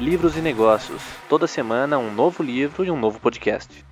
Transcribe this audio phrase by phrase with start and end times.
[0.00, 1.02] livros e negócios.
[1.28, 3.84] Toda semana um novo livro e um novo podcast.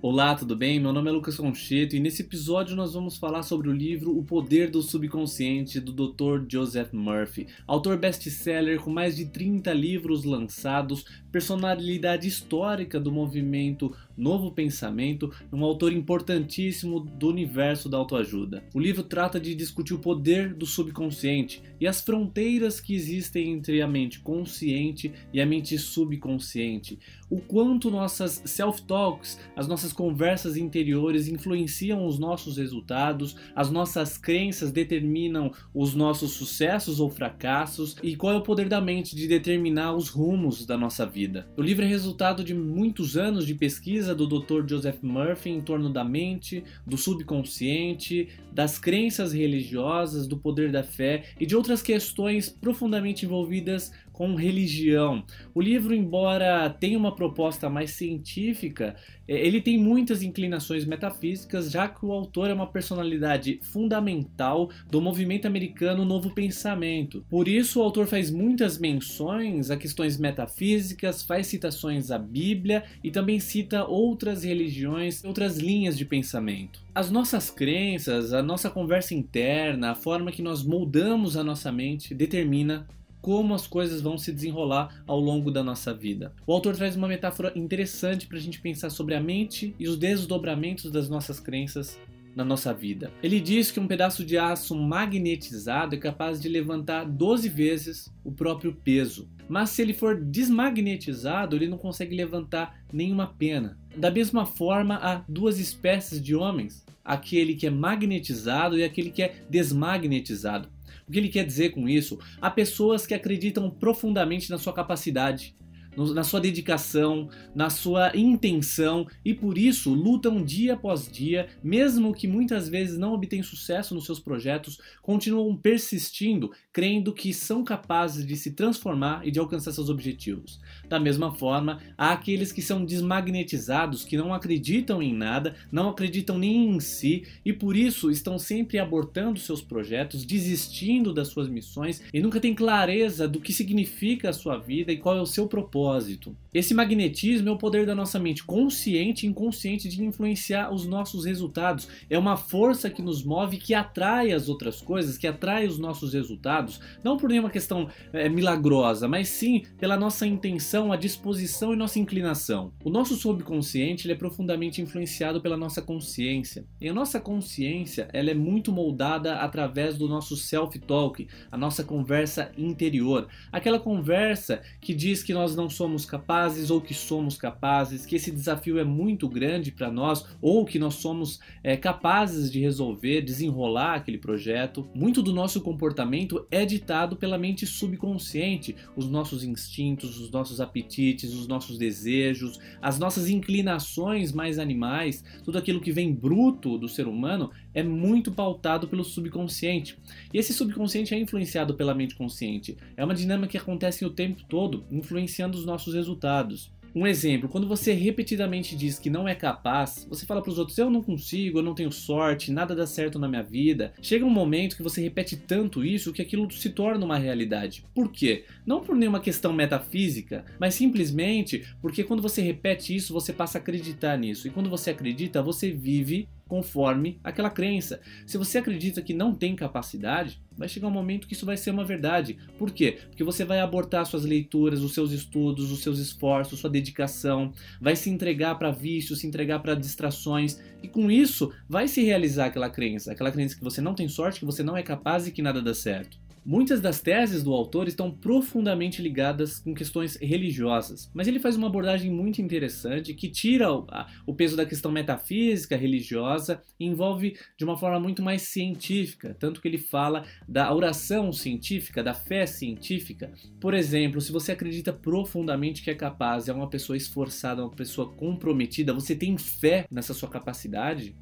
[0.00, 0.78] Olá, tudo bem?
[0.78, 4.22] Meu nome é Lucas Concheto e nesse episódio nós vamos falar sobre o livro O
[4.22, 6.46] Poder do Subconsciente do Dr.
[6.48, 14.50] Joseph Murphy, autor best-seller com mais de 30 livros lançados, personalidade histórica do movimento Novo
[14.50, 18.64] Pensamento, um autor importantíssimo do universo da autoajuda.
[18.74, 23.82] O livro trata de discutir o poder do subconsciente e as fronteiras que existem entre
[23.82, 26.98] a mente consciente e a mente subconsciente.
[27.28, 34.70] O quanto nossas self-talks, as nossas conversas interiores influenciam os nossos resultados, as nossas crenças
[34.70, 39.94] determinam os nossos sucessos ou fracassos e qual é o poder da mente de determinar
[39.94, 41.48] os rumos da nossa vida.
[41.56, 44.68] O livro é resultado de muitos anos de pesquisa pesquisa do Dr.
[44.68, 51.24] Joseph Murphy em torno da mente, do subconsciente, das crenças religiosas, do poder da fé
[51.40, 55.22] e de outras questões profundamente envolvidas com religião.
[55.54, 58.96] O livro, embora tenha uma proposta mais científica,
[59.28, 65.02] é, ele tem muitas inclinações metafísicas, já que o autor é uma personalidade fundamental do
[65.02, 67.22] movimento americano Novo Pensamento.
[67.28, 73.10] Por isso, o autor faz muitas menções a questões metafísicas, faz citações à Bíblia e
[73.10, 76.80] também cita outras religiões, outras linhas de pensamento.
[76.94, 82.14] As nossas crenças, a nossa conversa interna, a forma que nós moldamos a nossa mente
[82.14, 82.86] determina
[83.20, 86.32] como as coisas vão se desenrolar ao longo da nossa vida.
[86.46, 89.96] O autor traz uma metáfora interessante para a gente pensar sobre a mente e os
[89.96, 91.98] desdobramentos das nossas crenças
[92.36, 93.10] na nossa vida.
[93.22, 98.30] Ele diz que um pedaço de aço magnetizado é capaz de levantar 12 vezes o
[98.30, 99.26] próprio peso.
[99.48, 103.78] Mas se ele for desmagnetizado, ele não consegue levantar nenhuma pena.
[103.96, 109.22] Da mesma forma, há duas espécies de homens: aquele que é magnetizado e aquele que
[109.22, 110.68] é desmagnetizado.
[111.08, 112.18] O que ele quer dizer com isso?
[112.40, 115.54] Há pessoas que acreditam profundamente na sua capacidade,
[115.96, 122.28] na sua dedicação, na sua intenção e por isso lutam dia após dia, mesmo que
[122.28, 128.36] muitas vezes não obtenham sucesso nos seus projetos, continuam persistindo, crendo que são capazes de
[128.36, 130.60] se transformar e de alcançar seus objetivos.
[130.88, 136.38] Da mesma forma, há aqueles que são desmagnetizados, que não acreditam em nada, não acreditam
[136.38, 142.02] nem em si e por isso estão sempre abortando seus projetos, desistindo das suas missões
[142.12, 145.46] e nunca têm clareza do que significa a sua vida e qual é o seu
[145.46, 146.36] propósito propósito.
[146.52, 151.26] Esse magnetismo é o poder da nossa mente consciente e inconsciente de influenciar os nossos
[151.26, 151.86] resultados.
[152.08, 156.14] É uma força que nos move, que atrai as outras coisas, que atrai os nossos
[156.14, 161.76] resultados, não por nenhuma questão é, milagrosa, mas sim pela nossa intenção, a disposição e
[161.76, 162.72] nossa inclinação.
[162.82, 166.64] O nosso subconsciente é profundamente influenciado pela nossa consciência.
[166.80, 172.50] E a nossa consciência ela é muito moldada através do nosso self-talk, a nossa conversa
[172.56, 173.28] interior.
[173.52, 178.30] Aquela conversa que diz que nós não somos capazes ou que somos capazes, que esse
[178.30, 183.96] desafio é muito grande para nós ou que nós somos é, capazes de resolver, desenrolar
[183.96, 184.88] aquele projeto.
[184.94, 191.34] Muito do nosso comportamento é ditado pela mente subconsciente, os nossos instintos, os nossos apetites,
[191.34, 197.06] os nossos desejos, as nossas inclinações mais animais, tudo aquilo que vem bruto do ser
[197.06, 199.98] humano é muito pautado pelo subconsciente.
[200.32, 202.76] E esse subconsciente é influenciado pela mente consciente.
[202.96, 206.70] É uma dinâmica que acontece o tempo todo, influenciando os nossos resultados.
[206.96, 210.78] Um exemplo, quando você repetidamente diz que não é capaz, você fala para os outros:
[210.78, 213.92] eu não consigo, eu não tenho sorte, nada dá certo na minha vida.
[214.00, 217.84] Chega um momento que você repete tanto isso que aquilo se torna uma realidade.
[217.94, 218.46] Por quê?
[218.64, 223.60] Não por nenhuma questão metafísica, mas simplesmente porque quando você repete isso, você passa a
[223.60, 224.48] acreditar nisso.
[224.48, 228.00] E quando você acredita, você vive conforme aquela crença.
[228.26, 231.70] Se você acredita que não tem capacidade, vai chegar um momento que isso vai ser
[231.70, 232.38] uma verdade.
[232.58, 232.98] Por quê?
[233.08, 237.96] Porque você vai abortar suas leituras, os seus estudos, os seus esforços, sua dedicação, vai
[237.96, 242.70] se entregar para vícios, se entregar para distrações e com isso vai se realizar aquela
[242.70, 245.42] crença, aquela crença que você não tem sorte, que você não é capaz e que
[245.42, 246.25] nada dá certo.
[246.48, 251.66] Muitas das teses do autor estão profundamente ligadas com questões religiosas, mas ele faz uma
[251.66, 257.36] abordagem muito interessante que tira o, a, o peso da questão metafísica, religiosa e envolve
[257.58, 262.46] de uma forma muito mais científica, tanto que ele fala da oração científica, da fé
[262.46, 263.32] científica.
[263.60, 268.12] Por exemplo, se você acredita profundamente que é capaz, é uma pessoa esforçada, uma pessoa
[268.12, 271.16] comprometida, você tem fé nessa sua capacidade,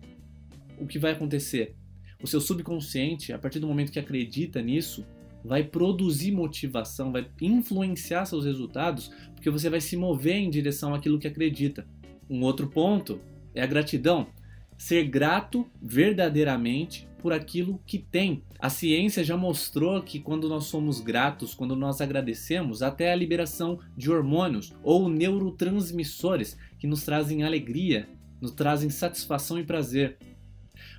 [0.79, 1.75] o que vai acontecer?
[2.25, 5.05] O seu subconsciente, a partir do momento que acredita nisso,
[5.45, 11.19] vai produzir motivação, vai influenciar seus resultados, porque você vai se mover em direção àquilo
[11.19, 11.87] que acredita.
[12.31, 13.21] Um outro ponto
[13.55, 14.27] é a gratidão.
[14.79, 18.43] ser grato verdadeiramente por aquilo que tem.
[18.59, 23.79] A ciência já mostrou que quando nós somos gratos, quando nós agradecemos, até a liberação
[23.95, 28.09] de hormônios ou neurotransmissores que nos trazem alegria,
[28.41, 30.17] nos trazem satisfação e prazer.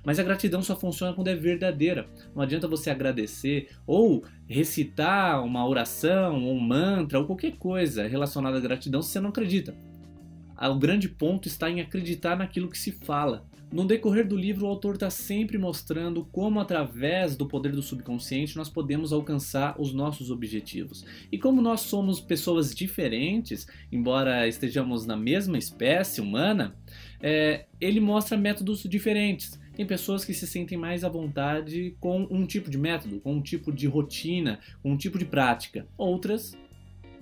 [0.06, 2.08] Mas a gratidão só funciona quando é verdadeira.
[2.32, 8.60] Não adianta você agradecer ou recitar uma oração, um mantra ou qualquer coisa relacionada à
[8.60, 9.74] gratidão se você não acredita.
[10.58, 13.44] O grande ponto está em acreditar naquilo que se fala.
[13.72, 18.56] No decorrer do livro, o autor está sempre mostrando como, através do poder do subconsciente,
[18.56, 21.04] nós podemos alcançar os nossos objetivos.
[21.32, 26.76] E como nós somos pessoas diferentes, embora estejamos na mesma espécie humana,
[27.20, 29.58] é, ele mostra métodos diferentes.
[29.76, 33.42] Tem pessoas que se sentem mais à vontade com um tipo de método, com um
[33.42, 35.86] tipo de rotina, com um tipo de prática.
[35.98, 36.56] Outras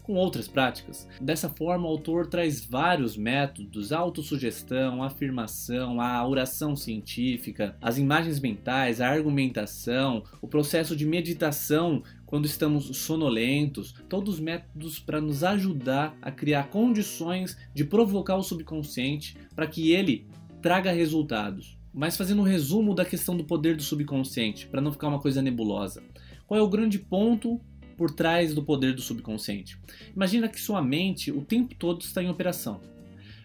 [0.05, 1.09] com outras práticas.
[1.21, 7.99] Dessa forma, o autor traz vários métodos: a autossugestão, a afirmação, a oração científica, as
[7.99, 15.21] imagens mentais, a argumentação, o processo de meditação quando estamos sonolentos, todos os métodos para
[15.21, 20.29] nos ajudar a criar condições de provocar o subconsciente para que ele
[20.61, 21.79] traga resultados.
[21.95, 25.41] Mas fazendo um resumo da questão do poder do subconsciente, para não ficar uma coisa
[25.41, 26.03] nebulosa.
[26.47, 27.61] Qual é o grande ponto
[27.97, 29.79] por trás do poder do subconsciente.
[30.15, 32.81] Imagina que sua mente o tempo todo está em operação.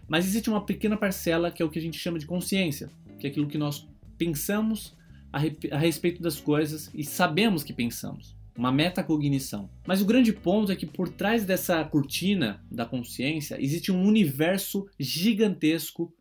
[0.07, 3.27] Mas existe uma pequena parcela que é o que a gente chama de consciência, que
[3.27, 3.87] é aquilo que nós
[4.17, 4.97] pensamos
[5.31, 5.39] a,
[5.71, 8.35] a respeito das coisas e sabemos que pensamos.
[8.57, 9.69] Uma metacognição.
[9.87, 14.85] Mas o grande ponto é que por trás dessa cortina da consciência existe um universo
[14.99, 16.13] gigantesco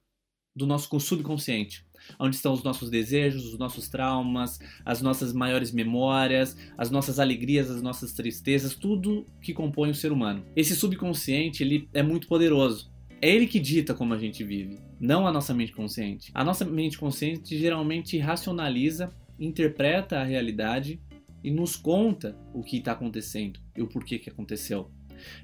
[0.54, 1.87] do nosso subconsciente
[2.18, 7.70] onde estão os nossos desejos, os nossos traumas, as nossas maiores memórias, as nossas alegrias,
[7.70, 10.44] as nossas tristezas, tudo que compõe o ser humano.
[10.54, 12.90] Esse subconsciente ele é muito poderoso.
[13.20, 16.30] É ele que dita como a gente vive, não a nossa mente consciente.
[16.32, 21.00] A nossa mente consciente geralmente racionaliza, interpreta a realidade
[21.42, 24.90] e nos conta o que está acontecendo e o porquê que aconteceu.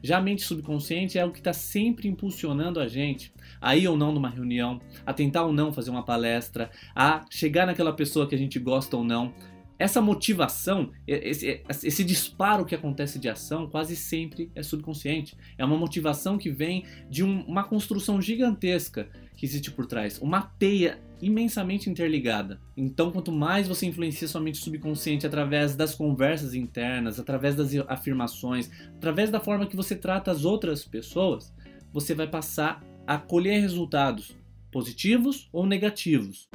[0.03, 3.97] Já a mente subconsciente é o que está sempre impulsionando a gente a ir ou
[3.97, 8.35] não numa reunião, a tentar ou não fazer uma palestra, a chegar naquela pessoa que
[8.35, 9.33] a gente gosta ou não.
[9.79, 15.37] Essa motivação, esse, esse disparo que acontece de ação, quase sempre é subconsciente.
[15.59, 20.43] É uma motivação que vem de um, uma construção gigantesca que existe por trás, uma
[20.43, 22.61] teia imensamente interligada.
[22.77, 28.71] Então, quanto mais você influencia sua mente subconsciente através das conversas internas, através das afirmações,
[28.97, 31.53] através da forma que você trata as outras pessoas,
[31.93, 34.37] você vai passar a colher resultados
[34.71, 36.49] positivos ou negativos.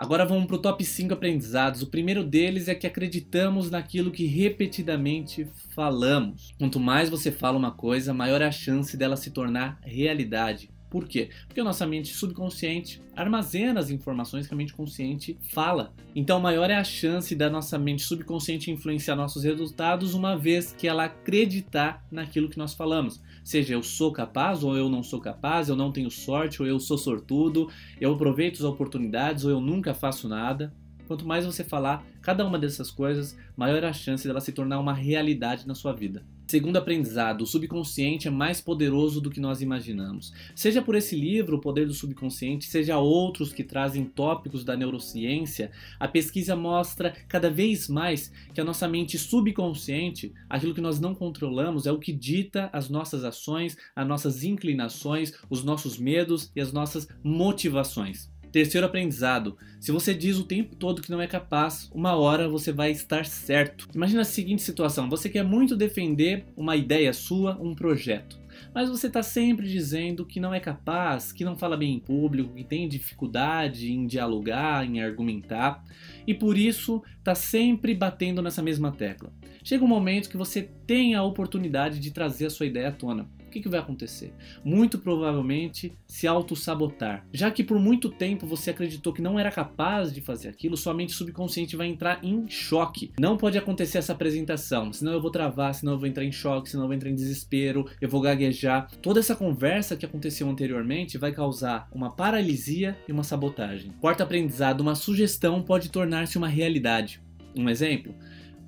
[0.00, 1.82] Agora vamos para o top 5 aprendizados.
[1.82, 6.54] O primeiro deles é que acreditamos naquilo que repetidamente falamos.
[6.58, 10.70] Quanto mais você fala uma coisa, maior é a chance dela se tornar realidade.
[10.88, 11.28] Por quê?
[11.46, 15.92] Porque a nossa mente subconsciente armazena as informações que a mente consciente fala.
[16.16, 20.88] Então, maior é a chance da nossa mente subconsciente influenciar nossos resultados, uma vez que
[20.88, 23.20] ela acreditar naquilo que nós falamos.
[23.44, 26.78] Seja eu sou capaz ou eu não sou capaz, eu não tenho sorte ou eu
[26.78, 27.68] sou sortudo,
[28.00, 30.72] eu aproveito as oportunidades ou eu nunca faço nada.
[31.06, 34.94] Quanto mais você falar cada uma dessas coisas, maior a chance dela se tornar uma
[34.94, 36.24] realidade na sua vida.
[36.50, 40.32] Segundo aprendizado, o subconsciente é mais poderoso do que nós imaginamos.
[40.52, 45.70] Seja por esse livro, O Poder do Subconsciente, seja outros que trazem tópicos da neurociência,
[46.00, 51.14] a pesquisa mostra cada vez mais que a nossa mente subconsciente, aquilo que nós não
[51.14, 56.60] controlamos, é o que dita as nossas ações, as nossas inclinações, os nossos medos e
[56.60, 58.28] as nossas motivações.
[58.52, 62.72] Terceiro aprendizado: se você diz o tempo todo que não é capaz, uma hora você
[62.72, 63.88] vai estar certo.
[63.94, 68.38] Imagina a seguinte situação: você quer muito defender uma ideia sua, um projeto,
[68.74, 72.54] mas você está sempre dizendo que não é capaz, que não fala bem em público,
[72.54, 75.84] que tem dificuldade em dialogar, em argumentar,
[76.26, 79.32] e por isso está sempre batendo nessa mesma tecla.
[79.62, 83.28] Chega um momento que você tem a oportunidade de trazer a sua ideia à tona
[83.50, 84.32] o que, que vai acontecer?
[84.64, 87.26] Muito provavelmente se auto-sabotar.
[87.32, 90.94] Já que por muito tempo você acreditou que não era capaz de fazer aquilo, sua
[90.94, 93.10] mente subconsciente vai entrar em choque.
[93.18, 96.70] Não pode acontecer essa apresentação, senão eu vou travar, senão eu vou entrar em choque,
[96.70, 98.88] senão eu vou entrar em desespero, eu vou gaguejar.
[99.02, 103.90] Toda essa conversa que aconteceu anteriormente vai causar uma paralisia e uma sabotagem.
[104.00, 107.20] Quarto aprendizado: uma sugestão pode tornar-se uma realidade.
[107.56, 108.14] Um exemplo?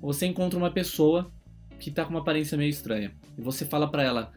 [0.01, 1.31] Você encontra uma pessoa
[1.79, 4.31] que está com uma aparência meio estranha e você fala para ela: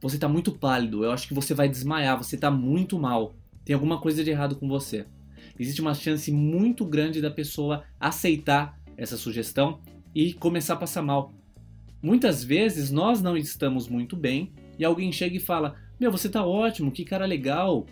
[0.00, 3.34] você tá muito pálido, eu acho que você vai desmaiar, você tá muito mal.
[3.64, 5.06] Tem alguma coisa de errado com você.
[5.58, 9.80] Existe uma chance muito grande da pessoa aceitar essa sugestão
[10.14, 11.32] e começar a passar mal.
[12.02, 16.44] Muitas vezes nós não estamos muito bem e alguém chega e fala: Meu, você tá
[16.44, 17.86] ótimo, que cara legal.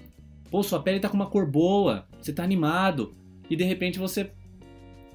[0.50, 3.14] Pô, sua pele tá com uma cor boa, você tá animado.
[3.48, 4.30] E de repente você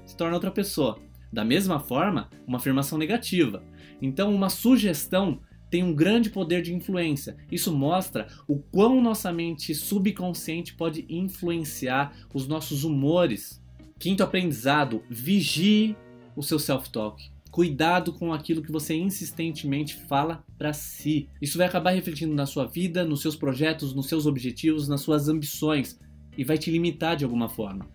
[0.04, 0.98] se torna outra pessoa.
[1.32, 3.62] Da mesma forma, uma afirmação negativa.
[4.02, 7.36] Então, uma sugestão tem um grande poder de influência.
[7.50, 13.62] Isso mostra o quão nossa mente subconsciente pode influenciar os nossos humores.
[13.98, 15.96] Quinto aprendizado: vigie
[16.34, 17.30] o seu self-talk.
[17.50, 21.28] Cuidado com aquilo que você insistentemente fala para si.
[21.42, 25.28] Isso vai acabar refletindo na sua vida, nos seus projetos, nos seus objetivos, nas suas
[25.28, 25.98] ambições
[26.36, 27.88] e vai te limitar de alguma forma.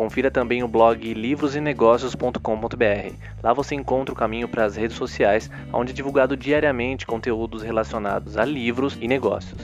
[0.00, 3.14] Confira também o blog livrosenegócios.com.br.
[3.42, 8.38] Lá você encontra o caminho para as redes sociais, onde é divulgado diariamente conteúdos relacionados
[8.38, 9.60] a livros e negócios.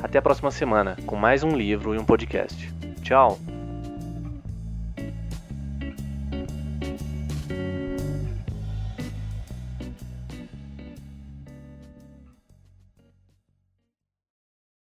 [0.00, 2.72] Até a próxima semana, com mais um livro e um podcast.
[3.02, 3.36] Tchau!